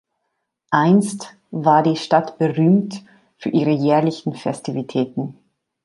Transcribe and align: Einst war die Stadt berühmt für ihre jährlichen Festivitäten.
Einst 0.71 1.37
war 1.51 1.83
die 1.83 1.95
Stadt 1.95 2.39
berühmt 2.39 3.03
für 3.37 3.49
ihre 3.49 3.69
jährlichen 3.69 4.33
Festivitäten. 4.33 5.37